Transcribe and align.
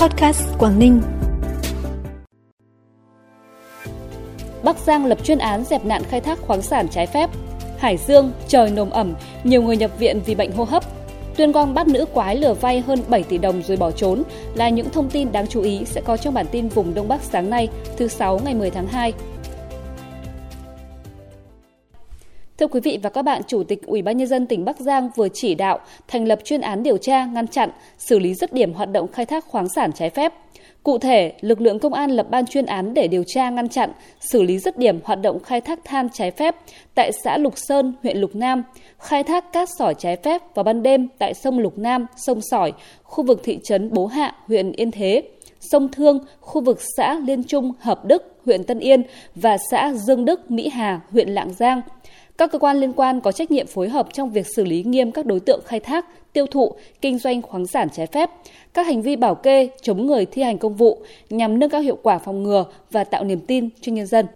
Podcast 0.00 0.42
Quảng 0.58 0.78
Ninh. 0.78 1.00
Bắc 4.62 4.76
Giang 4.78 5.06
lập 5.06 5.24
chuyên 5.24 5.38
án 5.38 5.64
dẹp 5.64 5.84
nạn 5.84 6.02
khai 6.10 6.20
thác 6.20 6.38
khoáng 6.38 6.62
sản 6.62 6.88
trái 6.88 7.06
phép. 7.06 7.30
Hải 7.78 7.96
Dương, 7.96 8.32
trời 8.48 8.70
nồm 8.70 8.90
ẩm, 8.90 9.14
nhiều 9.44 9.62
người 9.62 9.76
nhập 9.76 9.90
viện 9.98 10.20
vì 10.26 10.34
bệnh 10.34 10.52
hô 10.52 10.64
hấp. 10.64 10.84
Tuyên 11.36 11.52
Quang 11.52 11.74
bắt 11.74 11.88
nữ 11.88 12.04
quái 12.04 12.36
lừa 12.36 12.54
vay 12.54 12.80
hơn 12.80 12.98
7 13.08 13.22
tỷ 13.22 13.38
đồng 13.38 13.62
rồi 13.62 13.76
bỏ 13.76 13.90
trốn 13.90 14.22
là 14.54 14.68
những 14.68 14.90
thông 14.90 15.10
tin 15.10 15.32
đáng 15.32 15.46
chú 15.46 15.62
ý 15.62 15.84
sẽ 15.84 16.00
có 16.00 16.16
trong 16.16 16.34
bản 16.34 16.46
tin 16.52 16.68
vùng 16.68 16.94
Đông 16.94 17.08
Bắc 17.08 17.22
sáng 17.22 17.50
nay, 17.50 17.68
thứ 17.96 18.08
sáu 18.08 18.40
ngày 18.44 18.54
10 18.54 18.70
tháng 18.70 18.86
2. 18.86 19.12
Thưa 22.58 22.66
quý 22.66 22.80
vị 22.80 22.98
và 23.02 23.10
các 23.10 23.22
bạn, 23.22 23.42
Chủ 23.46 23.62
tịch 23.62 23.86
Ủy 23.86 24.02
ban 24.02 24.16
nhân 24.16 24.26
dân 24.26 24.46
tỉnh 24.46 24.64
Bắc 24.64 24.80
Giang 24.80 25.10
vừa 25.16 25.28
chỉ 25.34 25.54
đạo 25.54 25.78
thành 26.08 26.24
lập 26.24 26.38
chuyên 26.44 26.60
án 26.60 26.82
điều 26.82 26.96
tra, 26.96 27.24
ngăn 27.26 27.48
chặn, 27.48 27.70
xử 27.98 28.18
lý 28.18 28.34
dứt 28.34 28.52
điểm 28.52 28.72
hoạt 28.72 28.92
động 28.92 29.08
khai 29.12 29.26
thác 29.26 29.44
khoáng 29.44 29.68
sản 29.68 29.92
trái 29.92 30.10
phép. 30.10 30.32
Cụ 30.82 30.98
thể, 30.98 31.32
lực 31.40 31.60
lượng 31.60 31.78
công 31.78 31.94
an 31.94 32.10
lập 32.10 32.26
ban 32.30 32.46
chuyên 32.46 32.66
án 32.66 32.94
để 32.94 33.08
điều 33.08 33.24
tra 33.26 33.50
ngăn 33.50 33.68
chặn, 33.68 33.92
xử 34.20 34.42
lý 34.42 34.58
dứt 34.58 34.78
điểm 34.78 35.00
hoạt 35.04 35.22
động 35.22 35.42
khai 35.42 35.60
thác 35.60 35.84
than 35.84 36.08
trái 36.12 36.30
phép 36.30 36.56
tại 36.94 37.10
xã 37.24 37.38
Lục 37.38 37.54
Sơn, 37.56 37.94
huyện 38.02 38.18
Lục 38.18 38.30
Nam, 38.34 38.62
khai 38.98 39.22
thác 39.22 39.52
cát 39.52 39.68
sỏi 39.78 39.94
trái 39.98 40.16
phép 40.16 40.42
vào 40.54 40.64
ban 40.64 40.82
đêm 40.82 41.08
tại 41.18 41.34
sông 41.34 41.58
Lục 41.58 41.78
Nam, 41.78 42.06
sông 42.16 42.40
Sỏi, 42.50 42.72
khu 43.02 43.24
vực 43.24 43.40
thị 43.44 43.58
trấn 43.64 43.90
Bố 43.92 44.06
Hạ, 44.06 44.34
huyện 44.46 44.72
Yên 44.72 44.90
Thế, 44.90 45.22
sông 45.60 45.88
Thương, 45.88 46.18
khu 46.40 46.60
vực 46.60 46.78
xã 46.96 47.18
Liên 47.18 47.44
Trung, 47.44 47.72
Hợp 47.80 48.04
Đức, 48.04 48.38
huyện 48.44 48.64
Tân 48.64 48.78
Yên 48.78 49.02
và 49.34 49.56
xã 49.70 49.92
Dương 49.92 50.24
Đức, 50.24 50.50
Mỹ 50.50 50.68
Hà, 50.68 51.00
huyện 51.10 51.28
Lạng 51.28 51.52
Giang– 51.52 51.82
các 52.38 52.52
cơ 52.52 52.58
quan 52.58 52.76
liên 52.76 52.92
quan 52.92 53.20
có 53.20 53.32
trách 53.32 53.50
nhiệm 53.50 53.66
phối 53.66 53.88
hợp 53.88 54.08
trong 54.12 54.30
việc 54.30 54.46
xử 54.56 54.64
lý 54.64 54.82
nghiêm 54.82 55.12
các 55.12 55.26
đối 55.26 55.40
tượng 55.40 55.60
khai 55.64 55.80
thác, 55.80 56.06
tiêu 56.32 56.46
thụ, 56.46 56.72
kinh 57.00 57.18
doanh 57.18 57.42
khoáng 57.42 57.66
sản 57.66 57.88
trái 57.92 58.06
phép, 58.06 58.30
các 58.74 58.86
hành 58.86 59.02
vi 59.02 59.16
bảo 59.16 59.34
kê, 59.34 59.68
chống 59.82 60.06
người 60.06 60.26
thi 60.26 60.42
hành 60.42 60.58
công 60.58 60.74
vụ 60.74 61.02
nhằm 61.30 61.58
nâng 61.58 61.70
cao 61.70 61.80
hiệu 61.80 61.98
quả 62.02 62.18
phòng 62.18 62.42
ngừa 62.42 62.64
và 62.90 63.04
tạo 63.04 63.24
niềm 63.24 63.40
tin 63.40 63.68
cho 63.80 63.92
nhân 63.92 64.06
dân. 64.06 64.26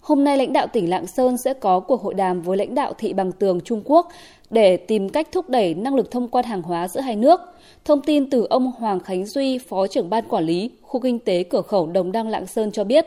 Hôm 0.00 0.24
nay 0.24 0.36
lãnh 0.36 0.52
đạo 0.52 0.66
tỉnh 0.66 0.90
Lạng 0.90 1.06
Sơn 1.06 1.36
sẽ 1.44 1.54
có 1.54 1.80
cuộc 1.80 2.02
hội 2.02 2.14
đàm 2.14 2.42
với 2.42 2.56
lãnh 2.56 2.74
đạo 2.74 2.92
thị 2.98 3.12
bằng 3.12 3.32
tường 3.32 3.60
Trung 3.64 3.82
Quốc 3.84 4.08
để 4.54 4.76
tìm 4.76 5.08
cách 5.08 5.28
thúc 5.32 5.48
đẩy 5.48 5.74
năng 5.74 5.94
lực 5.94 6.10
thông 6.10 6.28
quan 6.28 6.44
hàng 6.44 6.62
hóa 6.62 6.88
giữa 6.88 7.00
hai 7.00 7.16
nước. 7.16 7.40
Thông 7.84 8.00
tin 8.00 8.30
từ 8.30 8.46
ông 8.50 8.72
Hoàng 8.78 9.00
Khánh 9.00 9.26
Duy, 9.26 9.58
Phó 9.58 9.86
trưởng 9.86 10.10
ban 10.10 10.24
quản 10.28 10.44
lý 10.44 10.70
khu 10.82 11.00
kinh 11.00 11.18
tế 11.18 11.42
cửa 11.42 11.62
khẩu 11.62 11.86
Đồng 11.86 12.12
Đăng 12.12 12.28
Lạng 12.28 12.46
Sơn 12.46 12.70
cho 12.72 12.84
biết, 12.84 13.06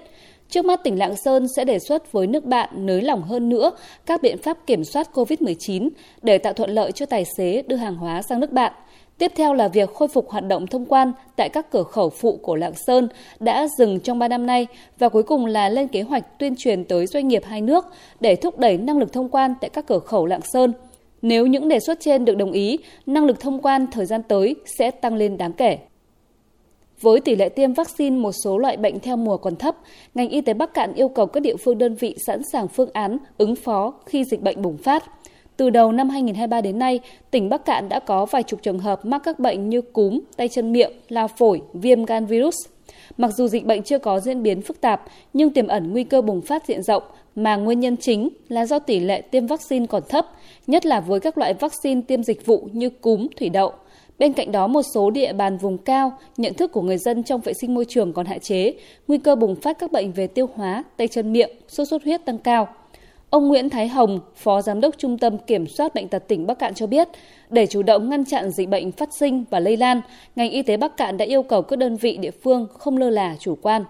Trước 0.50 0.66
mắt 0.66 0.84
tỉnh 0.84 1.00
Lạng 1.00 1.16
Sơn 1.16 1.48
sẽ 1.56 1.66
đề 1.66 1.80
xuất 1.80 2.12
với 2.12 2.28
nước 2.28 2.46
bạn 2.46 2.70
nới 2.86 3.02
lỏng 3.02 3.24
hơn 3.24 3.50
nữa 3.50 3.72
các 4.06 4.22
biện 4.22 4.38
pháp 4.38 4.58
kiểm 4.68 4.84
soát 4.84 5.10
COVID-19 5.14 5.90
để 6.22 6.38
tạo 6.38 6.54
thuận 6.54 6.70
lợi 6.70 6.92
cho 6.92 7.06
tài 7.06 7.26
xế 7.38 7.64
đưa 7.68 7.76
hàng 7.76 7.96
hóa 7.96 8.22
sang 8.22 8.40
nước 8.40 8.52
bạn. 8.52 8.74
Tiếp 9.18 9.32
theo 9.36 9.54
là 9.54 9.68
việc 9.68 9.94
khôi 9.94 10.08
phục 10.08 10.30
hoạt 10.30 10.48
động 10.48 10.68
thông 10.68 10.86
quan 10.86 11.12
tại 11.36 11.50
các 11.50 11.72
cửa 11.72 11.84
khẩu 11.84 12.10
phụ 12.10 12.40
của 12.44 12.56
Lạng 12.56 12.74
Sơn 12.76 13.08
đã 13.40 13.68
dừng 13.78 14.00
trong 14.00 14.20
3 14.20 14.28
năm 14.28 14.46
nay 14.46 14.68
và 15.00 15.10
cuối 15.10 15.24
cùng 15.24 15.46
là 15.46 15.70
lên 15.70 15.88
kế 15.88 16.02
hoạch 16.02 16.40
tuyên 16.40 16.56
truyền 16.58 16.84
tới 16.84 17.08
doanh 17.08 17.28
nghiệp 17.28 17.44
hai 17.46 17.62
nước 17.62 17.86
để 18.20 18.36
thúc 18.36 18.60
đẩy 18.60 18.78
năng 18.78 18.98
lực 18.98 19.14
thông 19.14 19.30
quan 19.30 19.54
tại 19.62 19.70
các 19.70 19.88
cửa 19.88 20.00
khẩu 20.00 20.26
Lạng 20.26 20.42
Sơn. 20.42 20.74
Nếu 21.22 21.48
những 21.48 21.68
đề 21.68 21.80
xuất 21.80 22.00
trên 22.00 22.26
được 22.26 22.38
đồng 22.38 22.52
ý, 22.52 22.80
năng 23.06 23.26
lực 23.26 23.40
thông 23.40 23.62
quan 23.62 23.88
thời 23.92 24.06
gian 24.06 24.24
tới 24.24 24.56
sẽ 24.78 24.92
tăng 24.92 25.16
lên 25.16 25.38
đáng 25.38 25.54
kể. 25.54 25.78
Với 27.02 27.20
tỷ 27.20 27.36
lệ 27.36 27.50
tiêm 27.50 27.74
vaccine 27.74 28.18
một 28.18 28.32
số 28.44 28.58
loại 28.58 28.78
bệnh 28.78 29.00
theo 29.00 29.18
mùa 29.18 29.38
còn 29.38 29.56
thấp, 29.56 29.76
ngành 30.16 30.30
y 30.30 30.42
tế 30.42 30.54
Bắc 30.54 30.74
Cạn 30.74 30.94
yêu 30.94 31.10
cầu 31.10 31.26
các 31.26 31.40
địa 31.40 31.56
phương 31.56 31.78
đơn 31.78 31.96
vị 31.96 32.16
sẵn 32.28 32.42
sàng 32.52 32.68
phương 32.68 32.90
án 32.94 33.18
ứng 33.38 33.56
phó 33.56 33.94
khi 34.06 34.24
dịch 34.24 34.42
bệnh 34.42 34.62
bùng 34.62 34.78
phát. 34.78 35.04
Từ 35.58 35.70
đầu 35.70 35.92
năm 35.92 36.10
2023 36.10 36.62
đến 36.62 36.80
nay, 36.80 37.00
tỉnh 37.32 37.50
Bắc 37.50 37.66
Cạn 37.66 37.90
đã 37.90 38.00
có 38.00 38.26
vài 38.26 38.44
chục 38.44 38.62
trường 38.64 38.80
hợp 38.80 39.06
mắc 39.06 39.22
các 39.26 39.40
bệnh 39.40 39.70
như 39.70 39.82
cúm, 39.82 40.20
tay 40.38 40.48
chân 40.48 40.72
miệng, 40.72 40.92
lao 41.10 41.28
phổi, 41.28 41.62
viêm 41.74 42.06
gan 42.06 42.26
virus. 42.26 42.56
Mặc 43.18 43.32
dù 43.38 43.48
dịch 43.48 43.66
bệnh 43.66 43.84
chưa 43.84 44.00
có 44.00 44.20
diễn 44.20 44.44
biến 44.44 44.62
phức 44.62 44.82
tạp, 44.82 45.02
nhưng 45.34 45.50
tiềm 45.50 45.68
ẩn 45.68 45.92
nguy 45.92 46.04
cơ 46.04 46.22
bùng 46.22 46.42
phát 46.42 46.68
diện 46.68 46.84
rộng 46.84 47.04
mà 47.36 47.56
nguyên 47.56 47.80
nhân 47.80 47.98
chính 47.98 48.30
là 48.50 48.66
do 48.66 48.80
tỷ 48.80 49.00
lệ 49.00 49.22
tiêm 49.22 49.48
vaccine 49.48 49.86
còn 49.86 50.04
thấp, 50.10 50.26
nhất 50.68 50.86
là 50.86 51.00
với 51.00 51.20
các 51.20 51.38
loại 51.38 51.54
vaccine 51.54 52.02
tiêm 52.08 52.24
dịch 52.24 52.46
vụ 52.46 52.70
như 52.72 52.90
cúm, 52.90 53.28
thủy 53.38 53.50
đậu– 53.50 53.74
Bên 54.20 54.34
cạnh 54.34 54.52
đó, 54.52 54.68
một 54.68 54.82
số 54.94 55.10
địa 55.10 55.34
bàn 55.34 55.58
vùng 55.58 55.78
cao, 55.78 56.18
nhận 56.38 56.54
thức 56.54 56.72
của 56.72 56.82
người 56.82 56.98
dân 56.98 57.24
trong 57.24 57.42
vệ 57.42 57.54
sinh 57.54 57.74
môi 57.74 57.86
trường 57.86 58.14
còn 58.14 58.26
hạn 58.26 58.40
chế, 58.40 58.74
nguy 59.08 59.18
cơ 59.18 59.36
bùng 59.36 59.56
phát 59.56 59.80
các 59.80 59.92
bệnh 59.92 60.12
về 60.12 60.28
tiêu 60.28 60.50
hóa, 60.56 60.84
tay 60.98 61.08
chân 61.08 61.34
miệng, 61.34 61.50
sốt 61.68 61.88
xuất 61.88 62.04
huyết 62.04 62.26
tăng 62.26 62.38
cao. 62.38 62.68
Ông 63.30 63.48
Nguyễn 63.48 63.70
Thái 63.70 63.88
Hồng, 63.88 64.20
Phó 64.36 64.62
Giám 64.62 64.82
đốc 64.82 64.98
Trung 64.98 65.18
tâm 65.18 65.38
Kiểm 65.38 65.68
soát 65.68 65.96
Bệnh 65.96 66.08
tật 66.08 66.28
tỉnh 66.28 66.48
Bắc 66.48 66.60
Cạn 66.60 66.74
cho 66.74 66.88
biết, 66.88 67.08
để 67.50 67.66
chủ 67.66 67.84
động 67.84 68.10
ngăn 68.10 68.26
chặn 68.26 68.52
dịch 68.52 68.70
bệnh 68.70 68.92
phát 68.92 69.10
sinh 69.20 69.44
và 69.50 69.60
lây 69.60 69.78
lan, 69.78 70.02
ngành 70.36 70.52
y 70.52 70.62
tế 70.62 70.78
Bắc 70.78 70.98
Cạn 70.98 71.18
đã 71.18 71.26
yêu 71.26 71.44
cầu 71.44 71.62
các 71.62 71.80
đơn 71.80 71.96
vị 71.96 72.18
địa 72.18 72.32
phương 72.32 72.68
không 72.74 72.98
lơ 72.98 73.10
là 73.10 73.36
chủ 73.40 73.58
quan. 73.62 73.84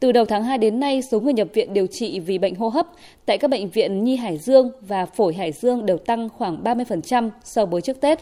Từ 0.00 0.12
đầu 0.12 0.24
tháng 0.24 0.44
2 0.44 0.58
đến 0.58 0.80
nay, 0.80 1.02
số 1.02 1.20
người 1.20 1.32
nhập 1.32 1.48
viện 1.54 1.74
điều 1.74 1.86
trị 1.86 2.20
vì 2.20 2.38
bệnh 2.38 2.54
hô 2.54 2.68
hấp 2.68 2.86
tại 3.26 3.38
các 3.38 3.50
bệnh 3.50 3.68
viện 3.68 4.04
Nhi 4.04 4.16
Hải 4.16 4.38
Dương 4.38 4.70
và 4.80 5.06
Phổi 5.06 5.34
Hải 5.34 5.52
Dương 5.52 5.86
đều 5.86 5.98
tăng 5.98 6.28
khoảng 6.28 6.62
30% 6.64 7.30
so 7.44 7.66
với 7.66 7.80
trước 7.80 8.00
Tết. 8.00 8.18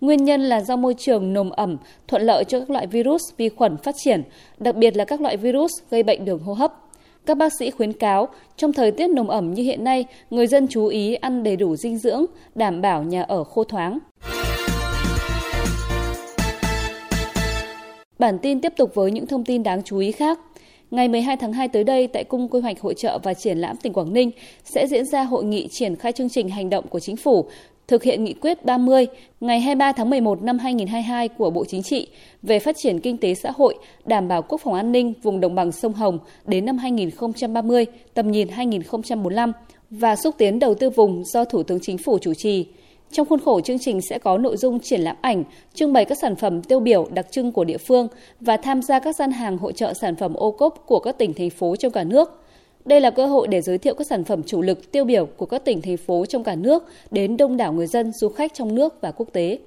Nguyên 0.00 0.24
nhân 0.24 0.40
là 0.40 0.60
do 0.60 0.76
môi 0.76 0.94
trường 0.98 1.32
nồm 1.32 1.50
ẩm, 1.50 1.76
thuận 2.08 2.22
lợi 2.22 2.44
cho 2.44 2.58
các 2.58 2.70
loại 2.70 2.86
virus, 2.86 3.22
vi 3.36 3.48
khuẩn 3.48 3.76
phát 3.76 3.94
triển, 3.98 4.22
đặc 4.58 4.76
biệt 4.76 4.96
là 4.96 5.04
các 5.04 5.20
loại 5.20 5.36
virus 5.36 5.70
gây 5.90 6.02
bệnh 6.02 6.24
đường 6.24 6.38
hô 6.38 6.52
hấp. 6.52 6.87
Các 7.26 7.38
bác 7.38 7.52
sĩ 7.58 7.70
khuyến 7.70 7.92
cáo, 7.92 8.28
trong 8.56 8.72
thời 8.72 8.90
tiết 8.90 9.10
nồm 9.10 9.28
ẩm 9.28 9.54
như 9.54 9.62
hiện 9.62 9.84
nay, 9.84 10.04
người 10.30 10.46
dân 10.46 10.66
chú 10.68 10.86
ý 10.86 11.14
ăn 11.14 11.42
đầy 11.42 11.56
đủ 11.56 11.76
dinh 11.76 11.98
dưỡng, 11.98 12.24
đảm 12.54 12.80
bảo 12.80 13.02
nhà 13.02 13.22
ở 13.22 13.44
khô 13.44 13.64
thoáng. 13.64 13.98
Bản 18.18 18.38
tin 18.38 18.60
tiếp 18.60 18.72
tục 18.76 18.94
với 18.94 19.10
những 19.10 19.26
thông 19.26 19.44
tin 19.44 19.62
đáng 19.62 19.82
chú 19.82 19.98
ý 19.98 20.12
khác. 20.12 20.38
Ngày 20.90 21.08
12 21.08 21.36
tháng 21.36 21.52
2 21.52 21.68
tới 21.68 21.84
đây, 21.84 22.06
tại 22.06 22.24
Cung 22.24 22.48
Quy 22.48 22.60
hoạch 22.60 22.80
Hội 22.80 22.94
trợ 22.94 23.18
và 23.22 23.34
Triển 23.34 23.58
lãm 23.58 23.76
tỉnh 23.76 23.92
Quảng 23.92 24.12
Ninh 24.12 24.30
sẽ 24.64 24.86
diễn 24.86 25.04
ra 25.04 25.22
hội 25.22 25.44
nghị 25.44 25.68
triển 25.68 25.96
khai 25.96 26.12
chương 26.12 26.28
trình 26.28 26.48
hành 26.48 26.70
động 26.70 26.86
của 26.88 27.00
chính 27.00 27.16
phủ 27.16 27.46
thực 27.88 28.02
hiện 28.02 28.24
nghị 28.24 28.34
quyết 28.34 28.64
30 28.64 29.06
ngày 29.40 29.60
23 29.60 29.92
tháng 29.92 30.10
11 30.10 30.42
năm 30.42 30.58
2022 30.58 31.28
của 31.28 31.50
Bộ 31.50 31.64
Chính 31.64 31.82
trị 31.82 32.08
về 32.42 32.58
phát 32.58 32.76
triển 32.78 33.00
kinh 33.00 33.18
tế 33.18 33.34
xã 33.34 33.50
hội, 33.56 33.74
đảm 34.04 34.28
bảo 34.28 34.42
quốc 34.42 34.60
phòng 34.64 34.74
an 34.74 34.92
ninh 34.92 35.12
vùng 35.22 35.40
đồng 35.40 35.54
bằng 35.54 35.72
sông 35.72 35.92
Hồng 35.92 36.18
đến 36.46 36.64
năm 36.64 36.78
2030, 36.78 37.86
tầm 38.14 38.30
nhìn 38.30 38.48
2045 38.48 39.52
và 39.90 40.16
xúc 40.16 40.34
tiến 40.38 40.58
đầu 40.58 40.74
tư 40.74 40.90
vùng 40.90 41.24
do 41.24 41.44
Thủ 41.44 41.62
tướng 41.62 41.78
Chính 41.82 41.98
phủ 41.98 42.18
chủ 42.18 42.34
trì. 42.34 42.66
Trong 43.12 43.26
khuôn 43.26 43.40
khổ 43.40 43.60
chương 43.60 43.78
trình 43.78 44.00
sẽ 44.10 44.18
có 44.18 44.38
nội 44.38 44.56
dung 44.56 44.80
triển 44.80 45.00
lãm 45.00 45.16
ảnh, 45.20 45.44
trưng 45.74 45.92
bày 45.92 46.04
các 46.04 46.18
sản 46.20 46.36
phẩm 46.36 46.62
tiêu 46.62 46.80
biểu 46.80 47.08
đặc 47.12 47.26
trưng 47.30 47.52
của 47.52 47.64
địa 47.64 47.78
phương 47.78 48.08
và 48.40 48.56
tham 48.56 48.82
gia 48.82 48.98
các 48.98 49.16
gian 49.16 49.30
hàng 49.30 49.58
hỗ 49.58 49.72
trợ 49.72 49.92
sản 50.00 50.16
phẩm 50.16 50.34
ô 50.34 50.50
cốp 50.50 50.86
của 50.86 51.00
các 51.00 51.18
tỉnh 51.18 51.34
thành 51.34 51.50
phố 51.50 51.76
trong 51.76 51.92
cả 51.92 52.04
nước. 52.04 52.44
Đây 52.84 53.00
là 53.00 53.10
cơ 53.10 53.26
hội 53.26 53.48
để 53.48 53.60
giới 53.60 53.78
thiệu 53.78 53.94
các 53.94 54.06
sản 54.06 54.24
phẩm 54.24 54.42
chủ 54.42 54.62
lực 54.62 54.92
tiêu 54.92 55.04
biểu 55.04 55.26
của 55.26 55.46
các 55.46 55.64
tỉnh 55.64 55.82
thành 55.82 55.96
phố 55.96 56.26
trong 56.26 56.44
cả 56.44 56.54
nước 56.54 56.84
đến 57.10 57.36
đông 57.36 57.56
đảo 57.56 57.72
người 57.72 57.86
dân, 57.86 58.12
du 58.12 58.28
khách 58.28 58.54
trong 58.54 58.74
nước 58.74 59.00
và 59.00 59.10
quốc 59.10 59.28
tế. 59.32 59.58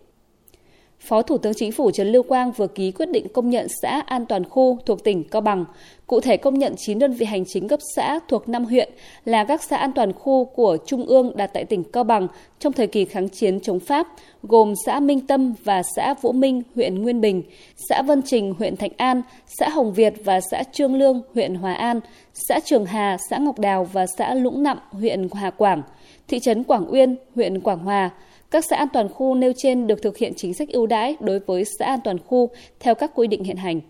Phó 1.02 1.22
Thủ 1.22 1.38
tướng 1.38 1.54
Chính 1.54 1.72
phủ 1.72 1.92
Trần 1.92 2.08
Lưu 2.08 2.24
Quang 2.24 2.52
vừa 2.52 2.68
ký 2.68 2.92
quyết 2.92 3.10
định 3.12 3.28
công 3.34 3.50
nhận 3.50 3.68
xã 3.82 4.02
an 4.06 4.26
toàn 4.26 4.44
khu 4.50 4.80
thuộc 4.86 5.04
tỉnh 5.04 5.24
Cao 5.24 5.42
Bằng. 5.42 5.66
Cụ 6.08 6.20
thể 6.20 6.38
công 6.38 6.60
nhận 6.60 6.76
9 6.78 7.00
đơn 7.00 7.14
vị 7.14 7.26
hành 7.26 7.44
chính 7.48 7.68
cấp 7.68 7.80
xã 7.96 8.20
thuộc 8.28 8.50
5 8.50 8.66
huyện 8.66 8.90
là 9.26 9.44
các 9.44 9.64
xã 9.64 9.78
an 9.78 9.92
toàn 9.96 10.14
khu 10.14 10.46
của 10.46 10.78
Trung 10.86 11.06
ương 11.06 11.32
đặt 11.38 11.48
tại 11.54 11.66
tỉnh 11.66 11.84
Cao 11.84 12.04
Bằng 12.04 12.28
trong 12.60 12.74
thời 12.74 12.88
kỳ 12.88 13.06
kháng 13.06 13.30
chiến 13.30 13.60
chống 13.60 13.80
Pháp, 13.80 14.08
gồm 14.44 14.74
xã 14.86 15.00
Minh 15.00 15.28
Tâm 15.28 15.54
và 15.64 15.82
xã 15.96 16.14
Vũ 16.22 16.32
Minh, 16.32 16.62
huyện 16.76 17.02
Nguyên 17.02 17.22
Bình, 17.22 17.44
xã 17.90 18.02
Vân 18.02 18.22
Trình, 18.26 18.54
huyện 18.60 18.76
Thạnh 18.76 18.92
An, 18.98 19.22
xã 19.60 19.70
Hồng 19.70 19.94
Việt 19.94 20.14
và 20.26 20.40
xã 20.52 20.64
Trương 20.72 20.96
Lương, 20.96 21.22
huyện 21.34 21.56
Hòa 21.56 21.74
An, 21.74 22.00
xã 22.34 22.60
Trường 22.66 22.86
Hà, 22.86 23.18
xã 23.30 23.38
Ngọc 23.38 23.60
Đào 23.60 23.84
và 23.94 24.06
xã 24.18 24.34
Lũng 24.34 24.64
Nặng, 24.64 24.78
huyện 24.92 25.28
Hà 25.34 25.50
Quảng, 25.50 25.82
thị 26.28 26.40
trấn 26.40 26.64
Quảng 26.64 26.92
Uyên, 26.92 27.16
huyện 27.36 27.60
Quảng 27.60 27.80
Hòa, 27.80 28.10
các 28.52 28.66
xã 28.66 28.76
an 28.76 28.88
toàn 28.94 29.10
khu 29.10 29.36
nêu 29.36 29.54
trên 29.58 29.88
được 29.88 30.02
thực 30.02 30.18
hiện 30.18 30.34
chính 30.36 30.54
sách 30.54 30.70
ưu 30.70 30.86
đãi 30.86 31.16
đối 31.20 31.40
với 31.40 31.64
xã 31.80 31.86
an 31.86 32.00
toàn 32.04 32.18
khu 32.28 32.50
theo 32.80 32.96
các 32.96 33.12
quy 33.16 33.28
định 33.28 33.44
hiện 33.44 33.58
hành. 33.58 33.82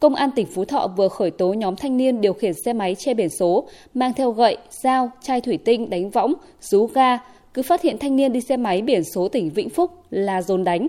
Công 0.00 0.14
an 0.14 0.30
tỉnh 0.36 0.46
Phú 0.46 0.64
Thọ 0.64 0.88
vừa 0.96 1.08
khởi 1.08 1.30
tố 1.30 1.52
nhóm 1.52 1.76
thanh 1.76 1.96
niên 1.96 2.20
điều 2.20 2.32
khiển 2.32 2.52
xe 2.64 2.72
máy 2.72 2.94
che 2.94 3.14
biển 3.14 3.28
số, 3.28 3.68
mang 3.94 4.12
theo 4.12 4.30
gậy, 4.30 4.56
dao, 4.70 5.10
chai 5.22 5.40
thủy 5.40 5.58
tinh 5.64 5.90
đánh 5.90 6.10
võng, 6.10 6.34
rú 6.60 6.86
ga, 6.86 7.18
cứ 7.54 7.62
phát 7.62 7.82
hiện 7.82 7.98
thanh 7.98 8.16
niên 8.16 8.32
đi 8.32 8.40
xe 8.40 8.56
máy 8.56 8.82
biển 8.82 9.04
số 9.04 9.28
tỉnh 9.28 9.50
Vĩnh 9.50 9.70
Phúc 9.70 9.90
là 10.10 10.42
dồn 10.42 10.64
đánh. 10.64 10.88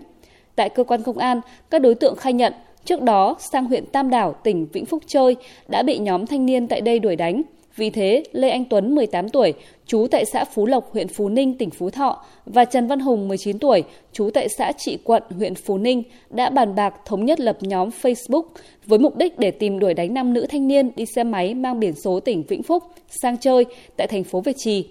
Tại 0.56 0.70
cơ 0.70 0.84
quan 0.84 1.04
công 1.04 1.18
an, 1.18 1.42
các 1.70 1.82
đối 1.82 1.96
tượng 1.96 2.16
khai 2.16 2.34
nhận 2.34 2.54
trước 2.86 3.02
đó 3.02 3.36
sang 3.52 3.66
huyện 3.66 3.86
Tam 3.86 4.10
Đảo, 4.10 4.36
tỉnh 4.44 4.68
Vĩnh 4.74 4.86
Phúc 4.86 5.04
chơi 5.08 5.36
đã 5.68 5.84
bị 5.84 5.98
nhóm 5.98 6.26
thanh 6.26 6.46
niên 6.46 6.68
tại 6.68 6.82
đây 6.82 7.00
đuổi 7.00 7.16
đánh. 7.16 7.42
Vì 7.76 7.90
thế, 7.90 8.24
Lê 8.32 8.50
Anh 8.50 8.66
Tuấn, 8.66 8.96
18 8.96 9.30
tuổi, 9.30 9.54
trú 9.86 10.08
tại 10.12 10.26
xã 10.26 10.46
Phú 10.46 10.66
Lộc, 10.66 10.94
huyện 10.94 11.08
Phú 11.08 11.30
Ninh, 11.30 11.58
tỉnh 11.58 11.70
Phú 11.70 11.90
Thọ 11.90 12.26
và 12.46 12.66
Trần 12.66 12.88
Văn 12.88 13.00
Hùng, 13.00 13.28
19 13.28 13.60
tuổi, 13.60 13.84
trú 14.14 14.30
tại 14.34 14.48
xã 14.58 14.72
Trị 14.72 14.98
Quận, 15.04 15.24
huyện 15.30 15.56
Phú 15.56 15.78
Ninh 15.78 16.04
đã 16.30 16.50
bàn 16.50 16.76
bạc 16.76 16.94
thống 17.06 17.26
nhất 17.26 17.40
lập 17.40 17.58
nhóm 17.62 17.90
Facebook 18.02 18.44
với 18.86 19.00
mục 19.00 19.18
đích 19.18 19.40
để 19.40 19.52
tìm 19.52 19.80
đuổi 19.80 19.94
đánh 19.94 20.14
năm 20.14 20.34
nữ 20.34 20.46
thanh 20.50 20.68
niên 20.68 20.92
đi 20.96 21.06
xe 21.16 21.24
máy 21.24 21.54
mang 21.54 21.80
biển 21.80 21.94
số 21.96 22.20
tỉnh 22.20 22.44
Vĩnh 22.48 22.64
Phúc 22.64 22.84
sang 23.08 23.38
chơi 23.38 23.66
tại 23.98 24.08
thành 24.08 24.24
phố 24.24 24.42
Việt 24.42 24.56
Trì. 24.58 24.88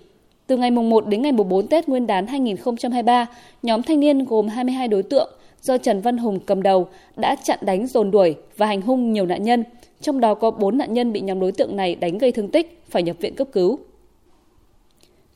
Từ 0.46 0.56
ngày 0.56 0.70
mùng 0.70 0.90
1 0.90 1.06
đến 1.06 1.22
ngày 1.22 1.32
mùng 1.32 1.48
4 1.48 1.66
Tết 1.66 1.88
Nguyên 1.88 2.06
đán 2.06 2.26
2023, 2.26 3.26
nhóm 3.62 3.82
thanh 3.82 4.00
niên 4.00 4.24
gồm 4.24 4.48
22 4.48 4.88
đối 4.88 5.02
tượng 5.02 5.30
do 5.62 5.78
Trần 5.78 6.00
Văn 6.00 6.18
Hùng 6.18 6.40
cầm 6.46 6.62
đầu 6.62 6.88
đã 7.16 7.36
chặn 7.44 7.58
đánh 7.62 7.86
dồn 7.86 8.10
đuổi 8.10 8.34
và 8.56 8.66
hành 8.66 8.82
hung 8.82 9.12
nhiều 9.12 9.26
nạn 9.26 9.42
nhân, 9.42 9.64
trong 10.00 10.20
đó 10.20 10.34
có 10.34 10.50
4 10.50 10.78
nạn 10.78 10.94
nhân 10.94 11.12
bị 11.12 11.20
nhóm 11.20 11.40
đối 11.40 11.52
tượng 11.52 11.76
này 11.76 11.94
đánh 11.94 12.18
gây 12.18 12.32
thương 12.32 12.48
tích, 12.48 12.82
phải 12.90 13.02
nhập 13.02 13.16
viện 13.20 13.34
cấp 13.34 13.48
cứu. 13.52 13.78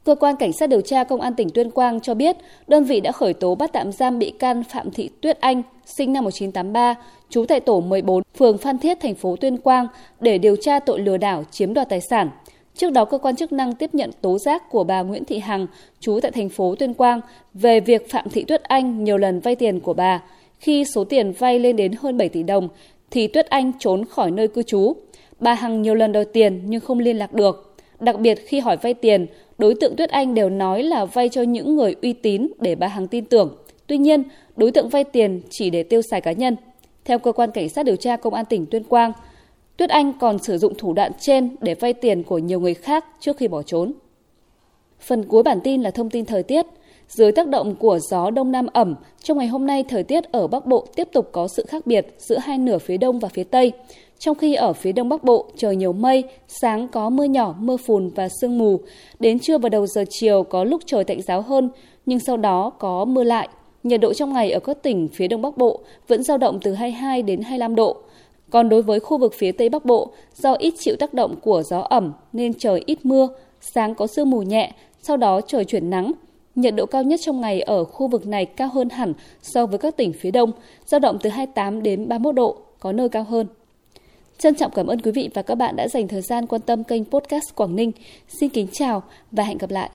Cơ 0.05 0.15
quan 0.15 0.37
Cảnh 0.37 0.53
sát 0.53 0.69
điều 0.69 0.81
tra 0.81 1.05
Công 1.05 1.21
an 1.21 1.35
tỉnh 1.35 1.51
Tuyên 1.51 1.71
Quang 1.71 2.01
cho 2.01 2.15
biết, 2.15 2.37
đơn 2.67 2.85
vị 2.85 3.01
đã 3.01 3.13
khởi 3.13 3.35
tố 3.35 3.55
bắt 3.55 3.71
tạm 3.73 3.93
giam 3.93 4.19
bị 4.19 4.31
can 4.31 4.65
Phạm 4.65 4.91
Thị 4.91 5.11
Tuyết 5.21 5.41
Anh, 5.41 5.63
sinh 5.85 6.13
năm 6.13 6.25
1983, 6.25 6.95
trú 7.29 7.45
tại 7.49 7.61
tổ 7.61 7.81
14, 7.81 8.23
phường 8.37 8.59
Phan 8.59 8.79
Thiết, 8.79 9.01
thành 9.01 9.15
phố 9.15 9.37
Tuyên 9.37 9.59
Quang, 9.59 9.87
để 10.21 10.39
điều 10.39 10.57
tra 10.57 10.79
tội 10.79 11.01
lừa 11.01 11.17
đảo 11.17 11.45
chiếm 11.51 11.75
đoạt 11.75 11.89
tài 11.89 12.01
sản. 12.01 12.31
Trước 12.77 12.91
đó, 12.91 13.05
cơ 13.05 13.19
quan 13.19 13.37
chức 13.37 13.53
năng 13.53 13.75
tiếp 13.75 13.95
nhận 13.95 14.11
tố 14.21 14.39
giác 14.39 14.71
của 14.71 14.85
bà 14.85 15.03
Nguyễn 15.03 15.25
Thị 15.25 15.39
Hằng, 15.39 15.67
trú 16.01 16.19
tại 16.23 16.31
thành 16.31 16.49
phố 16.49 16.75
Tuyên 16.75 16.95
Quang, 16.95 17.21
về 17.55 17.81
việc 17.81 18.11
Phạm 18.11 18.31
Thị 18.31 18.45
Tuyết 18.45 18.63
Anh 18.63 19.05
nhiều 19.05 19.19
lần 19.19 19.41
vay 19.41 19.57
tiền 19.57 19.81
của 19.81 19.95
bà. 19.95 20.23
Khi 20.59 20.85
số 20.85 21.05
tiền 21.05 21.33
vay 21.33 21.59
lên 21.59 21.77
đến 21.77 21.93
hơn 21.99 22.19
7 22.19 22.29
tỷ 22.29 22.43
đồng, 22.43 22.69
thì 23.13 23.27
Tuyết 23.27 23.47
Anh 23.47 23.73
trốn 23.79 24.05
khỏi 24.05 24.31
nơi 24.31 24.49
cư 24.49 24.63
trú. 24.63 24.93
Bà 25.41 25.55
Hằng 25.55 25.83
nhiều 25.83 25.95
lần 25.95 26.13
đòi 26.13 26.25
tiền 26.25 26.61
nhưng 26.67 26.81
không 26.81 26.99
liên 26.99 27.17
lạc 27.17 27.33
được. 27.33 27.75
Đặc 28.01 28.21
biệt 28.21 28.35
khi 28.47 28.61
hỏi 28.61 28.77
vay 28.77 28.95
tiền, 28.95 29.27
đối 29.59 29.75
tượng 29.75 29.97
Tuyết 29.97 30.11
Anh 30.11 30.35
đều 30.35 30.51
nói 30.51 30.83
là 30.83 31.05
vay 31.05 31.29
cho 31.29 31.43
những 31.43 31.77
người 31.77 31.95
uy 32.03 32.13
tín 32.13 32.49
để 32.61 32.75
bà 32.75 32.87
Hằng 32.87 33.09
tin 33.09 33.25
tưởng. 33.25 33.57
Tuy 33.87 33.99
nhiên, 33.99 34.23
đối 34.57 34.71
tượng 34.71 34.89
vay 34.89 35.05
tiền 35.05 35.41
chỉ 35.51 35.71
để 35.71 35.83
tiêu 35.83 36.03
xài 36.03 36.21
cá 36.21 36.33
nhân. 36.33 36.57
Theo 37.05 37.19
cơ 37.19 37.33
quan 37.33 37.51
cảnh 37.51 37.69
sát 37.69 37.83
điều 37.83 37.97
tra 37.97 38.17
công 38.17 38.35
an 38.35 38.45
tỉnh 38.45 38.67
Tuyên 38.67 38.85
Quang, 38.85 39.13
Tuyết 39.77 39.91
Anh 39.91 40.13
còn 40.21 40.39
sử 40.39 40.59
dụng 40.59 40.75
thủ 40.79 40.93
đoạn 40.93 41.13
trên 41.21 41.57
để 41.61 41.75
vay 41.75 41.93
tiền 41.93 42.23
của 42.23 42.39
nhiều 42.39 42.61
người 42.61 42.75
khác 42.75 43.05
trước 43.21 43.37
khi 43.37 43.49
bỏ 43.49 43.63
trốn. 43.63 43.93
Phần 45.01 45.25
cuối 45.25 45.43
bản 45.43 45.61
tin 45.65 45.83
là 45.83 45.91
thông 45.91 46.11
tin 46.11 46.25
thời 46.25 46.43
tiết. 46.43 46.67
Dưới 47.15 47.33
tác 47.33 47.49
động 47.49 47.75
của 47.75 47.99
gió 47.99 48.31
đông 48.31 48.53
nam 48.53 48.67
ẩm, 48.73 48.95
trong 49.23 49.39
ngày 49.39 49.47
hôm 49.47 49.67
nay 49.67 49.85
thời 49.89 50.03
tiết 50.03 50.33
ở 50.33 50.47
Bắc 50.47 50.67
Bộ 50.67 50.87
tiếp 50.97 51.09
tục 51.13 51.29
có 51.33 51.49
sự 51.57 51.65
khác 51.69 51.87
biệt 51.87 52.15
giữa 52.19 52.39
hai 52.39 52.59
nửa 52.59 52.79
phía 52.79 52.97
đông 52.97 53.19
và 53.19 53.29
phía 53.29 53.45
tây. 53.45 53.73
Trong 54.19 54.35
khi 54.35 54.55
ở 54.55 54.73
phía 54.73 54.93
đông 54.93 55.09
bắc 55.09 55.25
bộ 55.25 55.47
trời 55.57 55.77
nhiều 55.77 55.93
mây, 55.93 56.25
sáng 56.49 56.89
có 56.89 57.11
mưa 57.11 57.25
nhỏ, 57.25 57.55
mưa 57.59 57.77
phùn 57.77 58.11
và 58.15 58.29
sương 58.41 58.59
mù. 58.59 58.81
Đến 59.21 59.39
trưa 59.39 59.59
và 59.59 59.69
đầu 59.69 59.87
giờ 59.87 60.05
chiều 60.11 60.43
có 60.43 60.65
lúc 60.65 60.83
trời 60.87 61.05
tạnh 61.05 61.23
giáo 61.23 61.43
hơn, 61.43 61.71
nhưng 62.07 62.19
sau 62.19 62.37
đó 62.37 62.71
có 62.71 63.05
mưa 63.05 63.25
lại. 63.25 63.49
Nhiệt 63.83 64.01
độ 64.01 64.13
trong 64.13 64.33
ngày 64.33 64.51
ở 64.51 64.61
các 64.61 64.83
tỉnh 64.83 65.09
phía 65.09 65.29
đông 65.29 65.43
bắc 65.43 65.57
bộ 65.57 65.81
vẫn 66.09 66.23
dao 66.23 66.39
động 66.39 66.59
từ 66.63 66.75
22 66.75 67.23
đến 67.23 67.41
25 67.41 67.75
độ. 67.75 67.97
Còn 68.51 68.69
đối 68.69 68.83
với 68.83 69.01
khu 69.01 69.19
vực 69.19 69.35
phía 69.39 69.53
Tây 69.53 69.69
Bắc 69.69 69.85
Bộ, 69.85 70.11
do 70.37 70.53
ít 70.53 70.75
chịu 70.79 70.97
tác 70.99 71.15
động 71.15 71.35
của 71.43 71.63
gió 71.63 71.81
ẩm 71.81 72.13
nên 72.33 72.55
trời 72.55 72.83
ít 72.87 72.99
mưa, 73.07 73.29
sáng 73.61 73.95
có 73.95 74.07
sương 74.07 74.31
mù 74.31 74.43
nhẹ, 74.43 74.73
sau 75.03 75.17
đó 75.17 75.41
trời 75.41 75.65
chuyển 75.65 75.91
nắng. 75.91 76.13
Nhiệt 76.55 76.75
độ 76.75 76.87
cao 76.87 77.03
nhất 77.03 77.21
trong 77.23 77.41
ngày 77.41 77.61
ở 77.61 77.85
khu 77.85 78.09
vực 78.09 78.27
này 78.27 78.47
cao 78.47 78.69
hơn 78.69 78.89
hẳn 78.89 79.13
so 79.43 79.67
với 79.67 79.79
các 79.79 79.97
tỉnh 79.97 80.13
phía 80.13 80.31
Đông, 80.31 80.53
dao 80.87 81.01
động 81.01 81.19
từ 81.23 81.31
28 81.31 81.83
đến 81.83 82.09
31 82.09 82.35
độ, 82.35 82.57
có 82.81 82.93
nơi 82.93 83.09
cao 83.09 83.25
hơn. 83.25 83.47
Trân 84.39 84.55
trọng 84.55 84.73
cảm 84.75 84.87
ơn 84.87 85.01
quý 85.01 85.11
vị 85.11 85.31
và 85.35 85.43
các 85.43 85.55
bạn 85.55 85.77
đã 85.77 85.89
dành 85.89 86.09
thời 86.09 86.23
gian 86.23 86.47
quan 86.47 86.63
tâm 86.63 86.85
kênh 86.85 87.05
podcast 87.05 87.55
Quảng 87.55 87.77
Ninh. 87.77 87.93
Xin 88.29 88.49
kính 88.49 88.67
chào 88.73 89.03
và 89.33 89.45
hẹn 89.45 89.59
gặp 89.59 89.71
lại. 89.71 89.91